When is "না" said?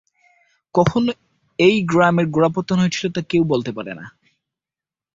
3.99-4.05